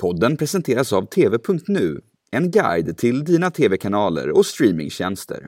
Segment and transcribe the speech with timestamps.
[0.00, 2.00] Podden presenteras av TV.nu,
[2.30, 5.46] en guide till dina tv-kanaler och streamingtjänster.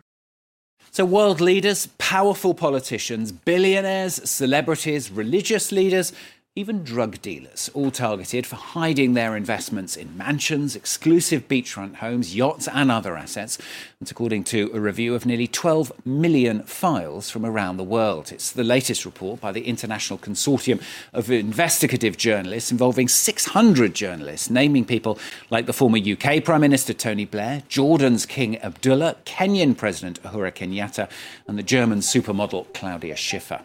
[0.91, 6.13] So, world leaders, powerful politicians, billionaires, celebrities, religious leaders,
[6.59, 12.67] even drug dealers, all targeted for hiding their investments in mansions, exclusive beachfront homes, yachts,
[12.67, 13.59] and other assets.
[14.01, 18.33] That's according to a review of nearly 12 million files from around the world.
[18.33, 24.87] It's the latest report by the International Consortium of Investigative Journalists involving 600 journalists, naming
[24.87, 25.19] people
[25.51, 31.11] like the former UK Prime Minister Tony Blair, Jordan's King Abdullah, Kenyan President Uhuru Kenyatta,
[31.47, 33.61] and the German supermodel Claudia Schiffer.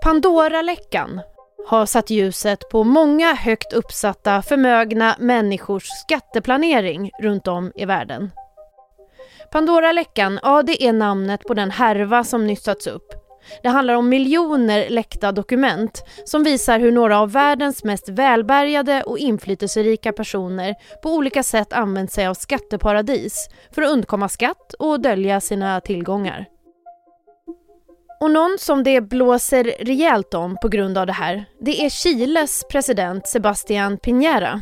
[0.00, 1.35] Pandora-läckan
[1.66, 8.30] har satt ljuset på många högt uppsatta förmögna människors skatteplanering runt om i världen.
[9.52, 13.06] Pandora-läckan, ja det är namnet på den härva som nystats upp.
[13.62, 19.18] Det handlar om miljoner läckta dokument som visar hur några av världens mest välbärgade och
[19.18, 25.40] inflytelserika personer på olika sätt använt sig av skatteparadis för att undkomma skatt och dölja
[25.40, 26.55] sina tillgångar.
[28.20, 32.64] Och någon som det blåser rejält om på grund av det här, det är Chiles
[32.70, 34.60] president Sebastián Piñera.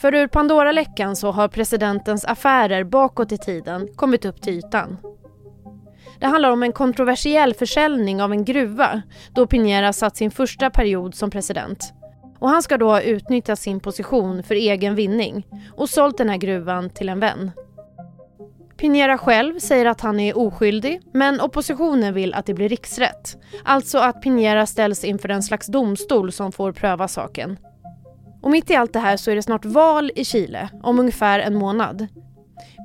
[0.00, 4.96] För ur Pandora-läckan så har presidentens affärer bakåt i tiden kommit upp till ytan.
[6.20, 9.02] Det handlar om en kontroversiell försäljning av en gruva
[9.34, 11.92] då Piñera satt sin första period som president.
[12.38, 16.36] Och han ska då ha utnyttjat sin position för egen vinning och sålt den här
[16.36, 17.50] gruvan till en vän.
[18.76, 23.36] Pinera själv säger att han är oskyldig, men oppositionen vill att det blir riksrätt.
[23.64, 27.58] Alltså att Pinera ställs inför en slags domstol som får pröva saken.
[28.42, 31.38] Och mitt i allt det här så är det snart val i Chile, om ungefär
[31.38, 32.06] en månad.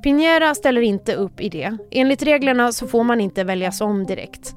[0.02, 1.76] Pinera ställer inte upp i det.
[1.90, 4.54] Enligt reglerna så får man inte väljas om direkt.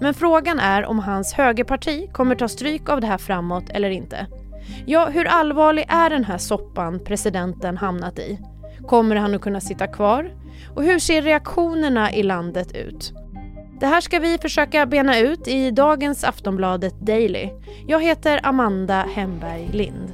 [0.00, 4.26] Men frågan är om hans högerparti kommer ta stryk av det här framåt eller inte.
[4.86, 8.38] Ja, hur allvarlig är den här soppan presidenten hamnat i?
[8.86, 10.30] Kommer han att kunna sitta kvar?
[10.74, 13.12] Och hur ser reaktionerna i landet ut?
[13.80, 17.48] Det här ska vi försöka bena ut i dagens Aftonbladet Daily.
[17.86, 20.12] Jag heter Amanda Hemberg Lind.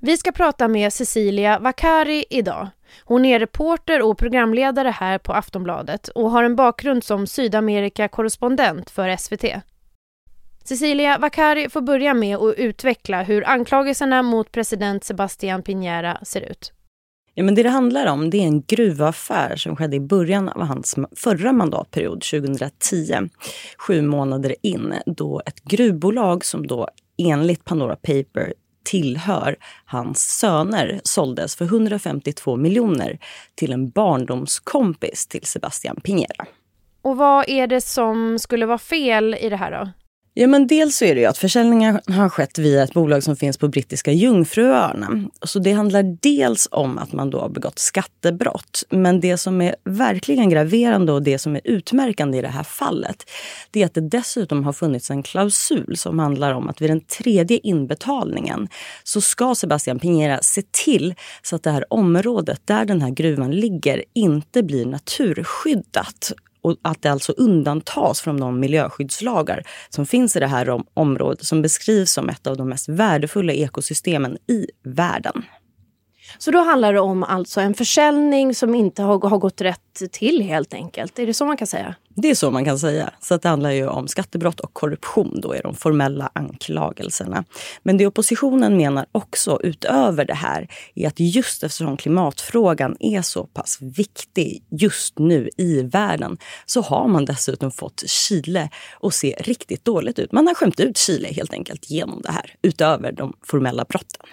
[0.00, 2.68] Vi ska prata med Cecilia Vakari idag.
[3.04, 9.16] Hon är reporter och programledare här på Aftonbladet och har en bakgrund som Sydamerika-korrespondent för
[9.16, 9.44] SVT.
[10.64, 16.72] Cecilia Vakari får börja med att utveckla hur anklagelserna mot president Sebastián Piñera ser ut.
[17.38, 20.62] Ja, men det det handlar om det är en gruvaffär som skedde i början av
[20.62, 23.28] hans förra mandatperiod, 2010.
[23.78, 26.88] Sju månader in, då ett gruvbolag som då
[27.18, 28.54] enligt Pandora Paper
[28.84, 33.18] tillhör hans söner såldes för 152 miljoner
[33.54, 36.46] till en barndomskompis till Sebastian Piñera.
[37.02, 39.90] Och vad är det som skulle vara fel i det här då?
[40.38, 43.36] Ja, men dels så är det ju att försäljningen har skett via ett bolag som
[43.36, 45.30] finns på brittiska Jungfruöarna.
[45.42, 48.82] Så det handlar dels om att man då har begått skattebrott.
[48.90, 53.30] Men det som är verkligen graverande och det som är utmärkande i det här fallet
[53.70, 57.00] det är att det dessutom har funnits en klausul som handlar om att vid den
[57.00, 58.68] tredje inbetalningen
[59.04, 63.50] så ska Sebastian Piñera se till så att det här området där den här gruvan
[63.50, 66.32] ligger inte blir naturskyddat
[66.66, 71.62] och att det alltså undantas från de miljöskyddslagar som finns i det här området som
[71.62, 75.42] beskrivs som ett av de mest värdefulla ekosystemen i världen.
[76.38, 80.42] Så då handlar det om alltså en försäljning som inte har, har gått rätt till
[80.42, 81.18] helt enkelt?
[81.18, 81.94] Är det så man kan säga?
[82.18, 83.10] Det är så man kan säga.
[83.20, 87.44] Så det handlar ju om skattebrott och korruption då är de formella anklagelserna.
[87.82, 93.44] Men det oppositionen menar också utöver det här är att just eftersom klimatfrågan är så
[93.46, 98.70] pass viktig just nu i världen så har man dessutom fått Chile
[99.02, 100.32] att se riktigt dåligt ut.
[100.32, 104.26] Man har skämt ut Chile helt enkelt genom det här utöver de formella brotten.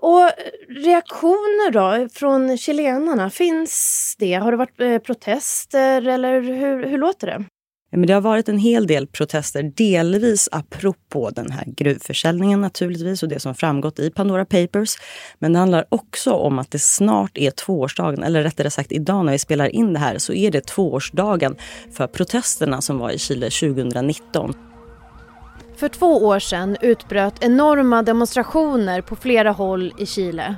[0.00, 0.30] Och
[0.68, 4.34] reaktioner då från chilenarna, finns det?
[4.34, 7.44] Har det varit eh, protester eller hur, hur låter det?
[7.90, 13.28] Men det har varit en hel del protester, delvis apropå den här gruvförsäljningen naturligtvis och
[13.28, 14.96] det som framgått i Pandora Papers.
[15.38, 19.32] Men det handlar också om att det snart är tvåårsdagen, eller rättare sagt idag när
[19.32, 21.56] vi spelar in det här så är det tvåårsdagen
[21.92, 24.67] för protesterna som var i Chile 2019.
[25.78, 30.54] För två år sedan utbröt enorma demonstrationer på flera håll i Chile.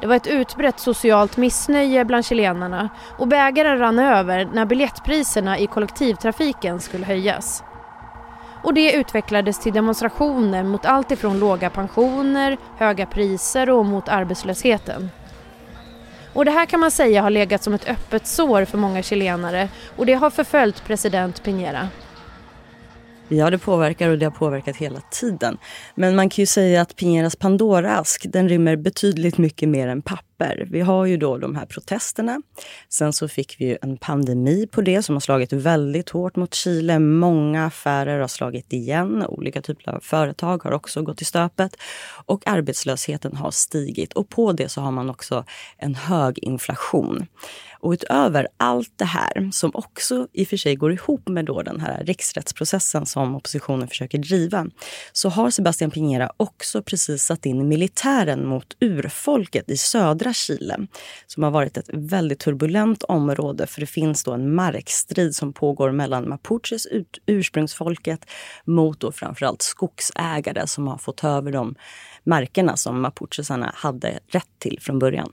[0.00, 2.88] Det var ett utbrett socialt missnöje bland chilenarna
[3.18, 7.62] och bägaren rann över när biljettpriserna i kollektivtrafiken skulle höjas.
[8.62, 15.10] Och det utvecklades till demonstrationer mot allt ifrån låga pensioner, höga priser och mot arbetslösheten.
[16.32, 19.68] Och det här kan man säga har legat som ett öppet sår för många chilenare
[19.96, 21.88] och det har förföljt president Piñera.
[23.34, 25.58] Ja, det påverkar och det har påverkat hela tiden.
[25.94, 30.02] Men man kan ju säga att Piñeras Pandora-ask, den rymmer betydligt mycket mer än
[30.38, 30.66] papper.
[30.70, 32.42] Vi har ju då de här protesterna.
[32.88, 36.54] Sen så fick vi ju en pandemi på det som har slagit väldigt hårt mot
[36.54, 36.98] Chile.
[36.98, 39.22] Många affärer har slagit igen.
[39.28, 41.76] Olika typer av företag har också gått i stöpet.
[42.26, 44.12] Och arbetslösheten har stigit.
[44.12, 45.44] Och på det så har man också
[45.78, 47.26] en hög inflation.
[47.84, 51.62] Och utöver allt det här, som också i och för sig går ihop med då
[51.62, 54.66] den här riksrättsprocessen som oppositionen försöker driva,
[55.12, 60.86] så har Sebastian Piñera också precis satt in militären mot urfolket i södra Chile,
[61.26, 65.92] som har varit ett väldigt turbulent område för det finns då en markstrid som pågår
[65.92, 66.86] mellan mapuches,
[67.26, 68.30] ursprungsfolket,
[68.64, 71.74] mot då framförallt skogsägare som har fått över de
[72.24, 75.32] markerna som mapuchesarna hade rätt till från början.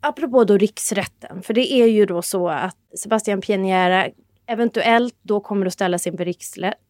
[0.00, 4.08] Apropå då riksrätten, för det är ju då så att Sebastian Pieniera
[4.46, 6.24] eventuellt då kommer att ställas inför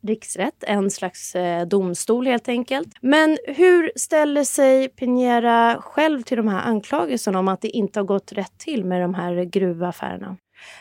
[0.03, 2.89] riksrätt, en slags eh, domstol helt enkelt.
[3.01, 8.05] Men hur ställer sig Piñera själv till de här anklagelserna om att det inte har
[8.05, 10.37] gått rätt till med de här gruvaffärerna?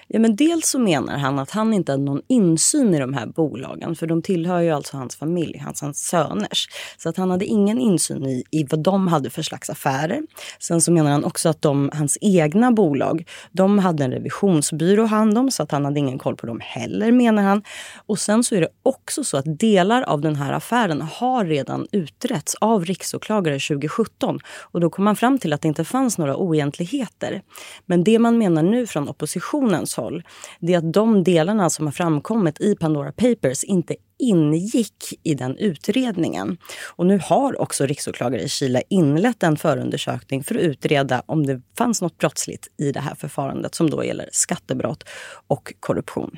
[0.08, 3.26] Ja, men dels så menar han att han inte hade någon insyn i de här
[3.26, 6.68] bolagen för de tillhör ju alltså hans familj, hans, hans söners.
[6.98, 10.22] Så att han hade ingen insyn i, i vad de hade för slags affärer.
[10.60, 15.38] Sen så menar han också att de, hans egna bolag, de hade en revisionsbyrå hand
[15.38, 17.64] om så att han hade ingen koll på dem heller menar han.
[18.06, 21.88] Och sen så är det också så att delar av den här affären har redan
[21.92, 24.40] utretts av riksåklagare 2017
[24.72, 27.42] och då kom man fram till att det inte fanns några oegentligheter.
[27.86, 30.24] Men det man menar nu från oppositionen kommissionens håll
[30.60, 35.58] det är att de delarna som har framkommit i Pandora Papers inte ingick i den
[35.58, 36.58] utredningen.
[36.96, 41.62] Och nu har också riksåklagare i Chile inlett en förundersökning för att utreda om det
[41.78, 45.04] fanns något brottsligt i det här förfarandet som då gäller skattebrott
[45.48, 46.38] och korruption.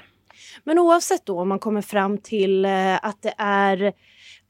[0.63, 3.93] Men oavsett då om man kommer fram till eh, att det är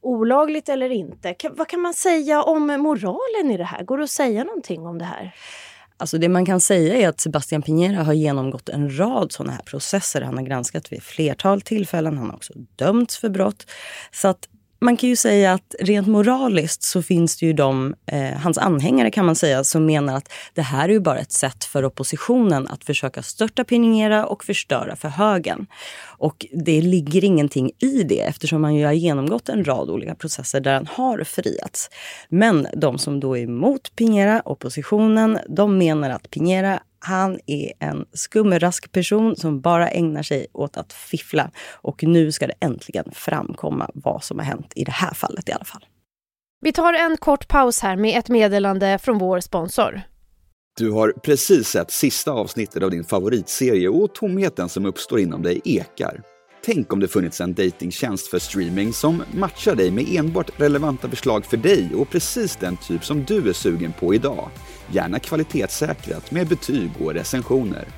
[0.02, 3.84] olagligt eller inte, vad kan man säga om moralen i det här?
[3.84, 5.34] Går det att säga någonting om det här?
[5.96, 9.62] Alltså det man kan säga är att Sebastian Piñera har genomgått en rad sådana här
[9.62, 10.20] processer.
[10.20, 12.18] Han har granskat vid flertal tillfällen.
[12.18, 13.66] Han har också dömts för brott.
[14.12, 14.48] Så att
[14.84, 19.10] man kan ju säga att rent moraliskt så finns det ju de, eh, hans anhängare
[19.10, 22.68] kan man säga, som menar att det här är ju bara ett sätt för oppositionen
[22.68, 25.66] att försöka störta Piñera och förstöra för högern.
[26.18, 30.60] Och det ligger ingenting i det eftersom han ju har genomgått en rad olika processer
[30.60, 31.90] där han har friats.
[32.28, 38.06] Men de som då är emot Piñera, oppositionen, de menar att Piñera han är en
[38.12, 41.50] skumrask person som bara ägnar sig åt att fiffla.
[41.72, 45.52] Och nu ska det äntligen framkomma vad som har hänt i det här fallet i
[45.52, 45.84] alla fall.
[46.60, 50.02] Vi tar en kort paus här med ett meddelande från vår sponsor.
[50.76, 55.60] Du har precis sett sista avsnittet av din favoritserie och tomheten som uppstår inom dig
[55.64, 56.33] ekar.
[56.64, 61.44] Tänk om det funnits en datingtjänst för streaming som matchar dig med enbart relevanta förslag
[61.44, 64.50] för dig och precis den typ som du är sugen på idag.
[64.92, 67.88] Gärna kvalitetssäkrat med betyg och recensioner.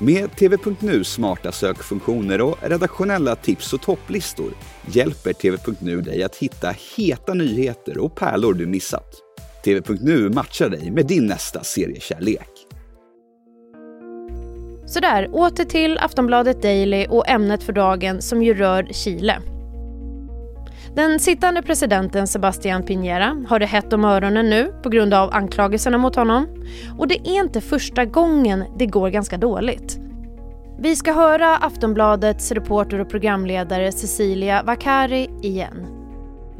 [0.00, 4.52] Med TV.nu smarta sökfunktioner och redaktionella tips och topplistor
[4.86, 9.14] hjälper TV.nu dig att hitta heta nyheter och pärlor du missat.
[9.64, 12.51] TV.nu matchar dig med din nästa seriekärlek.
[14.92, 19.38] Sådär, åter till Aftonbladet Daily och ämnet för dagen som ju rör Chile.
[20.94, 25.98] Den sittande presidenten Sebastián Piñera har det hett om öronen nu på grund av anklagelserna
[25.98, 26.46] mot honom.
[26.98, 29.98] Och det är inte första gången det går ganska dåligt.
[30.78, 36.01] Vi ska höra Aftonbladets reporter och programledare Cecilia Vakari igen.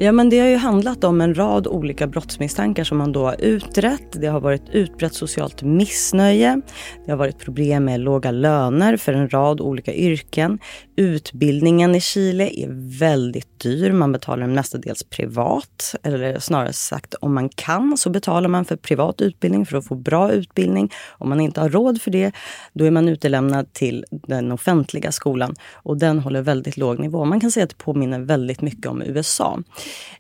[0.03, 3.41] Ja, men det har ju handlat om en rad olika brottsmisstankar som man då har
[3.41, 4.13] utrett.
[4.13, 6.61] Det har varit utbrett socialt missnöje.
[7.05, 10.59] Det har varit problem med låga löner för en rad olika yrken.
[10.97, 13.93] Utbildningen i Chile är väldigt dyr.
[13.93, 15.95] Man betalar den mestadels privat.
[16.03, 19.95] Eller snarare sagt, om man kan så betalar man för privat utbildning för att få
[19.95, 20.93] bra utbildning.
[21.11, 22.33] Om man inte har råd för det,
[22.73, 25.55] då är man utelämnad till den offentliga skolan.
[25.73, 27.25] Och den håller väldigt låg nivå.
[27.25, 29.59] Man kan säga att det påminner väldigt mycket om USA.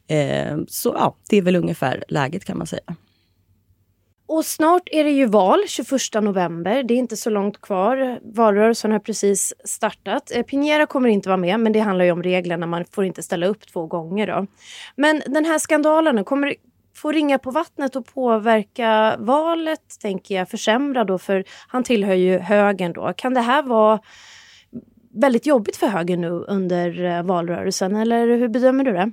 [0.06, 2.96] Eh, så ja, det är väl ungefär läget kan man säga.
[4.26, 6.82] Och snart är det ju val, 21 november.
[6.82, 8.18] Det är inte så långt kvar.
[8.22, 10.32] Valrörelsen har precis startat.
[10.34, 12.66] Eh, Pinera kommer inte vara med, men det handlar ju om reglerna.
[12.66, 14.26] Man får inte ställa upp två gånger.
[14.26, 14.46] Då.
[14.96, 16.54] Men den här skandalen kommer
[16.96, 20.48] få ringa på vattnet och påverka valet, tänker jag.
[20.48, 23.12] Försämra då, för han tillhör ju högern då.
[23.16, 24.00] Kan det här vara
[25.14, 29.12] väldigt jobbigt för högern nu under eh, valrörelsen, eller hur bedömer du det?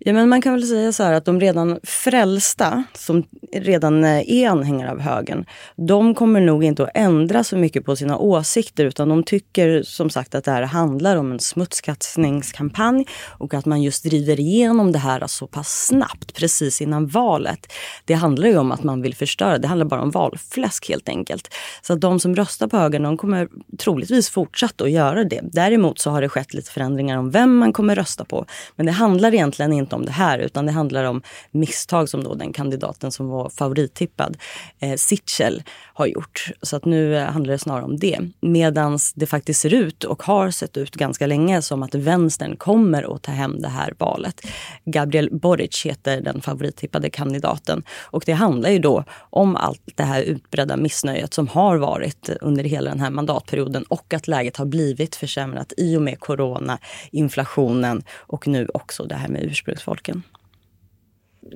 [0.00, 4.30] Ja, men man kan väl säga så här att de redan frälsta, som redan eh,
[4.30, 5.44] är anhängare av högern,
[5.76, 10.10] de kommer nog inte att ändra så mycket på sina åsikter utan de tycker som
[10.10, 14.98] sagt att det här handlar om en smutskastningskampanj och att man just driver igenom det
[14.98, 17.72] här så pass snabbt precis innan valet.
[18.04, 21.54] Det handlar ju om att man vill förstöra, det handlar bara om valfläsk helt enkelt.
[21.82, 25.40] Så att de som röstar på högern, de kommer troligtvis fortsätta att göra det.
[25.42, 28.46] Däremot så har det skett lite förändringar om vem man kommer rösta på.
[28.76, 32.34] Men det handlar egentligen inte om det här utan det handlar om misstag som då
[32.34, 34.36] den kandidaten som var favorittippad,
[34.78, 35.62] eh, Sitchel,
[35.94, 36.50] har gjort.
[36.62, 38.18] Så att nu eh, handlar det snarare om det.
[38.40, 43.14] Medan det faktiskt ser ut och har sett ut ganska länge som att vänstern kommer
[43.14, 44.46] att ta hem det här valet.
[44.84, 50.22] Gabriel Boric heter den favorittippade kandidaten och det handlar ju då om allt det här
[50.22, 55.16] utbredda missnöjet som har varit under hela den här mandatperioden och att läget har blivit
[55.16, 56.78] försämrat i och med corona,
[57.10, 59.42] inflationen och nu också det här med
[59.78, 60.22] ursprungsfolken.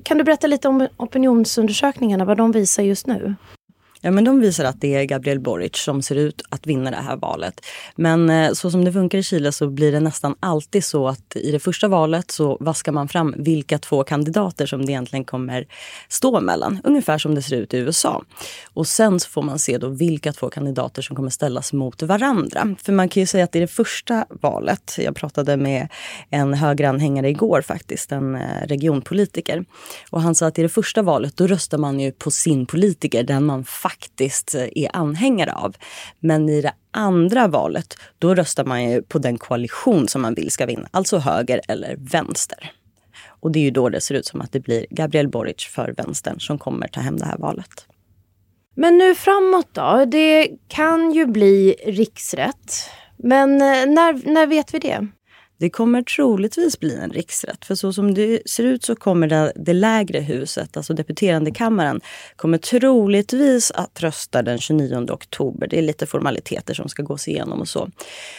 [0.03, 3.35] Kan du berätta lite om opinionsundersökningarna, vad de visar just nu?
[4.05, 6.97] Ja, men de visar att det är Gabriel Boric som ser ut att vinna det
[6.97, 7.65] här valet.
[7.95, 11.35] Men eh, så som det funkar i Chile så blir det nästan alltid så att
[11.35, 15.67] i det första valet så vaskar man fram vilka två kandidater som det egentligen kommer
[16.09, 16.79] stå mellan.
[16.83, 18.23] Ungefär som det ser ut i USA.
[18.73, 22.75] Och sen så får man se då vilka två kandidater som kommer ställas mot varandra.
[22.83, 25.87] För man kan ju säga att i det första valet, jag pratade med
[26.29, 29.65] en högeranhängare igår faktiskt, en eh, regionpolitiker.
[30.09, 33.23] Och han sa att i det första valet då röstar man ju på sin politiker,
[33.23, 35.75] den man faktiskt faktiskt eh, är anhängare av.
[36.19, 40.51] Men i det andra valet, då röstar man ju på den koalition som man vill
[40.51, 40.87] ska vinna.
[40.91, 42.71] Alltså höger eller vänster.
[43.41, 45.93] Och det är ju då det ser ut som att det blir Gabriel Boric för
[45.97, 47.87] vänstern som kommer ta hem det här valet.
[48.75, 50.05] Men nu framåt då?
[50.07, 52.89] Det kan ju bli riksrätt.
[53.17, 55.07] Men eh, när, när vet vi det?
[55.57, 57.65] Det kommer troligtvis bli en riksrätt.
[57.65, 62.01] För så som det ser ut så kommer det, det lägre huset, alltså deputerandekammaren,
[62.35, 65.67] kommer troligtvis att rösta den 29 oktober.
[65.67, 67.89] Det är lite formaliteter som ska gås igenom och så.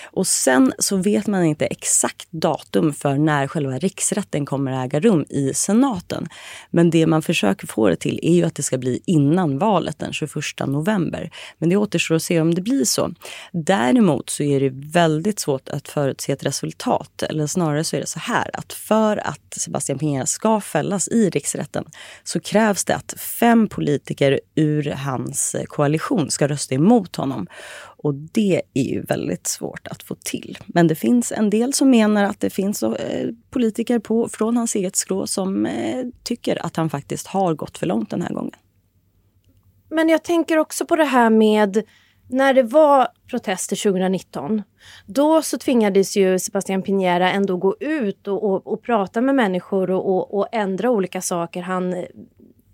[0.05, 5.25] Och sen så vet man inte exakt datum för när själva riksrätten kommer äga rum
[5.29, 6.29] i senaten.
[6.71, 9.99] Men det man försöker få det till är ju att det ska bli innan valet
[9.99, 10.35] den 21
[10.67, 11.31] november.
[11.59, 13.15] Men det återstår att se om det blir så.
[13.53, 17.31] Däremot så är det väldigt svårt att förutse ett resultat brott.
[17.31, 21.31] Eller snarare så är det så här att för att Sebastian Piñera ska fällas i
[21.31, 21.85] riksrätten
[22.25, 27.47] så krävs det att fem politiker ur hans koalition ska rösta emot honom.
[27.97, 30.59] Och det är ju väldigt svårt att få till.
[30.67, 34.75] Men det finns en del som menar att det finns eh, politiker på, från hans
[34.75, 38.59] eget skrå som eh, tycker att han faktiskt har gått för långt den här gången.
[39.91, 41.83] Men jag tänker också på det här med
[42.29, 44.63] när det var protester 2019,
[45.07, 49.91] då så tvingades ju Sebastian Piñera ändå gå ut och, och, och prata med människor
[49.91, 51.63] och, och, ändra olika saker.
[51.63, 52.05] Han eh,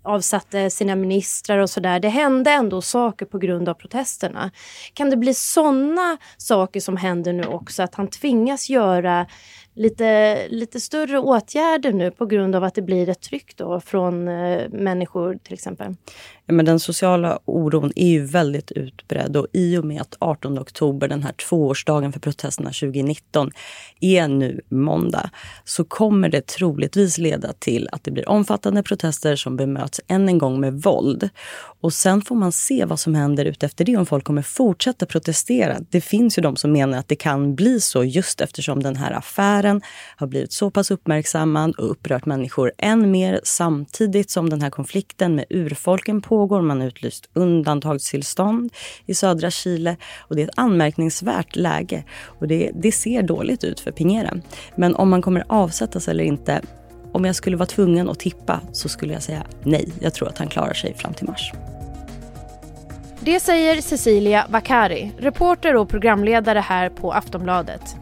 [0.03, 1.99] avsatte sina ministrar och sådär.
[1.99, 4.51] Det hände ändå saker på grund av protesterna.
[4.93, 9.25] Kan det bli sådana saker som händer nu också, att han tvingas göra
[9.75, 14.27] lite, lite större åtgärder nu på grund av att det blir ett tryck då från
[14.27, 15.95] eh, människor till exempel?
[16.45, 20.59] Ja, men den sociala oron är ju väldigt utbredd och i och med att 18
[20.59, 23.51] oktober, den här tvåårsdagen för protesterna 2019,
[23.99, 25.29] är nu måndag
[25.63, 30.37] så kommer det troligtvis leda till att det blir omfattande protester som bemöts än en
[30.37, 31.29] gång med våld.
[31.81, 35.77] Och sen får man se vad som händer utefter det, om folk kommer fortsätta protestera.
[35.89, 39.11] Det finns ju de som menar att det kan bli så just eftersom den här
[39.11, 39.60] affären
[40.15, 45.35] har blivit så pass uppmärksammad och upprört människor än mer samtidigt som den här konflikten
[45.35, 46.61] med urfolken pågår.
[46.61, 48.73] Man har utlyst undantagstillstånd
[49.05, 53.79] i södra Chile och det är ett anmärkningsvärt läge och det, det ser dåligt ut
[53.79, 54.37] för Pinera.
[54.75, 56.61] Men om man kommer avsättas eller inte
[57.13, 59.91] om jag skulle vara tvungen att tippa så skulle jag säga nej.
[59.99, 61.51] Jag tror att han klarar sig fram till mars.
[63.23, 67.95] Det säger Cecilia Vakari, reporter och programledare här på Aftonbladet.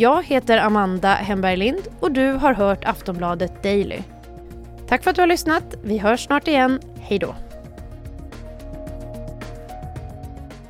[0.00, 4.02] Jag heter Amanda Hemberg Lind och du har hört Aftonbladet Daily.
[4.88, 5.74] Tack för att du har lyssnat.
[5.82, 6.80] Vi hörs snart igen.
[7.00, 7.34] Hej då.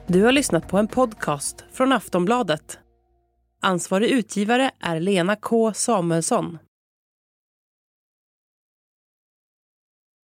[0.07, 2.79] Du har lyssnat på en podcast från Aftonbladet.
[3.63, 6.59] Ansvarig utgivare är Lena K Samuelsson.